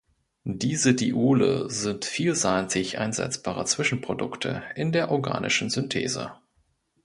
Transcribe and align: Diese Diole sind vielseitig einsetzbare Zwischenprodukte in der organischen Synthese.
Diese 0.49 0.95
Diole 0.95 1.69
sind 1.69 2.05
vielseitig 2.05 2.97
einsetzbare 2.97 3.65
Zwischenprodukte 3.65 4.63
in 4.73 4.91
der 4.91 5.11
organischen 5.11 5.69
Synthese. 5.69 6.33